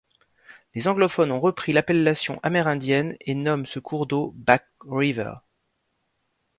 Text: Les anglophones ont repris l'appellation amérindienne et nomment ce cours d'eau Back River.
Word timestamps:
Les 0.73 0.87
anglophones 0.87 1.31
ont 1.31 1.39
repris 1.39 1.73
l'appellation 1.73 2.39
amérindienne 2.41 3.15
et 3.21 3.35
nomment 3.35 3.67
ce 3.67 3.77
cours 3.77 4.07
d'eau 4.07 4.33
Back 4.35 4.65
River. 4.89 5.33